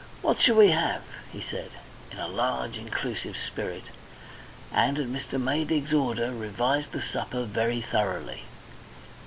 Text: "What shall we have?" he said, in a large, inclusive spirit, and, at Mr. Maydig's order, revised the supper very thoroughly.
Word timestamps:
"What 0.23 0.41
shall 0.41 0.55
we 0.55 0.69
have?" 0.71 1.03
he 1.31 1.41
said, 1.41 1.69
in 2.11 2.17
a 2.17 2.27
large, 2.27 2.75
inclusive 2.75 3.35
spirit, 3.37 3.83
and, 4.73 4.97
at 4.97 5.05
Mr. 5.05 5.39
Maydig's 5.39 5.93
order, 5.93 6.31
revised 6.31 6.91
the 6.91 7.03
supper 7.03 7.43
very 7.43 7.81
thoroughly. 7.81 8.45